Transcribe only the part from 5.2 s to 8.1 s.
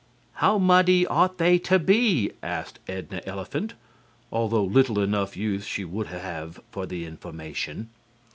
use she would have for the information.